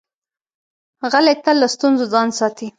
[1.11, 2.67] غلی، تل له ستونزو ځان ساتي.